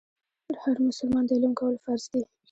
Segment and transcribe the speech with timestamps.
[0.45, 2.23] پر هر مسلمان د علم کول فرض دي.